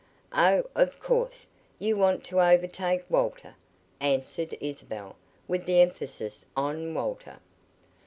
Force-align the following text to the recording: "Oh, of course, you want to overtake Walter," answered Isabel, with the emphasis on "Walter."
"Oh, 0.33 0.63
of 0.73 0.99
course, 0.99 1.45
you 1.77 1.95
want 1.95 2.23
to 2.23 2.41
overtake 2.41 3.05
Walter," 3.07 3.53
answered 3.99 4.57
Isabel, 4.59 5.15
with 5.47 5.67
the 5.67 5.79
emphasis 5.79 6.43
on 6.57 6.91
"Walter." 6.95 7.37